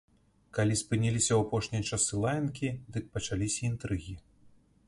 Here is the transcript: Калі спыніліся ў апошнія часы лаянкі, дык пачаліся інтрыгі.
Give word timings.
Калі 0.57 0.77
спыніліся 0.81 1.29
ў 1.35 1.39
апошнія 1.45 1.83
часы 1.89 2.13
лаянкі, 2.23 2.73
дык 2.97 3.05
пачаліся 3.19 3.59
інтрыгі. 3.71 4.19